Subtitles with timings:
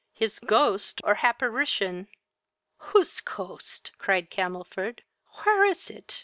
[0.13, 2.07] his ghost, or happorition!"
[2.89, 3.91] "Whose cost?
[3.99, 5.03] (cried Camelford;)
[5.43, 6.19] where is it?